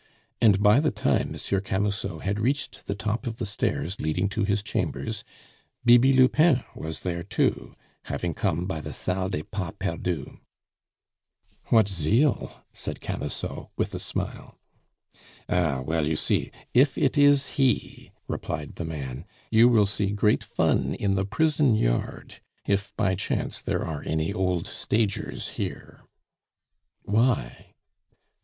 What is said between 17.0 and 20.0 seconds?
is he," replied the man, "you will